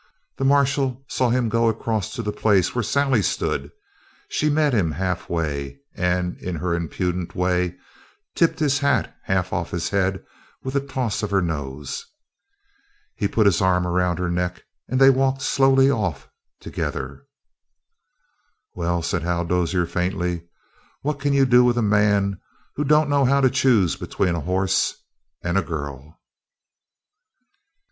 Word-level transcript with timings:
The 0.37 0.45
marshal 0.45 1.05
saw 1.07 1.29
him 1.29 1.47
go 1.47 1.69
across 1.69 2.11
to 2.15 2.23
the 2.23 2.31
place 2.31 2.73
where 2.73 2.81
Sally 2.83 3.21
stood; 3.21 3.71
she 4.29 4.49
met 4.49 4.73
him 4.73 4.93
halfway, 4.93 5.77
and, 5.93 6.35
in 6.39 6.55
her 6.55 6.73
impudent 6.73 7.35
way, 7.35 7.75
tipped 8.33 8.57
his 8.57 8.79
hat 8.79 9.15
half 9.25 9.53
off 9.53 9.69
his 9.69 9.89
head 9.89 10.25
with 10.63 10.73
a 10.75 10.79
toss 10.79 11.21
of 11.21 11.29
her 11.29 11.39
nose. 11.39 12.03
He 13.13 13.27
put 13.27 13.45
his 13.45 13.61
arm 13.61 13.85
around 13.85 14.17
her 14.17 14.31
neck 14.31 14.63
and 14.89 14.99
they 14.99 15.11
walked 15.11 15.43
slowly 15.43 15.91
off 15.91 16.27
together. 16.59 17.27
"Well," 18.73 19.03
said 19.03 19.21
Hal 19.21 19.45
Dozier 19.45 19.85
faintly, 19.85 20.47
"what 21.03 21.19
can 21.19 21.33
you 21.33 21.45
do 21.45 21.63
with 21.63 21.77
a 21.77 21.83
man 21.83 22.41
who 22.75 22.83
don't 22.83 23.07
know 23.07 23.23
how 23.23 23.39
to 23.39 23.51
choose 23.51 23.95
between 23.97 24.33
a 24.33 24.41
horse 24.41 24.95
and 25.43 25.59
a 25.59 25.61
girl?" 25.61 26.19